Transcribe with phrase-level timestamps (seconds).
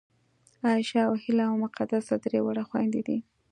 [0.63, 3.17] عایشه او هیله او مقدسه درې واړه خوېندې دي